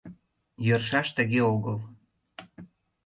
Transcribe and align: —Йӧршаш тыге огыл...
—Йӧршаш 0.65 1.07
тыге 1.17 1.41
огыл... 1.53 1.77